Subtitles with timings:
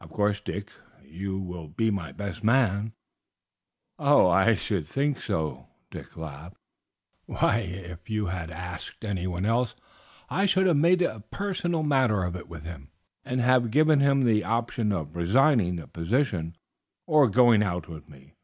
[0.00, 0.72] "Of course, Dick,
[1.04, 2.92] you will be my best man."
[4.00, 6.56] "I should think so," Dick laughed.
[7.26, 9.76] "Why, if you had asked anyone else
[10.28, 12.90] I should have made a personal matter of it with him,
[13.24, 16.56] and have given him the option of resigning the position
[17.06, 18.34] or going out with me.